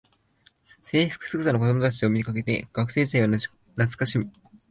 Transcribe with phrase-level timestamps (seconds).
[0.81, 4.31] 制服姿の子どもたちを見かけて学生時代を懐かしむ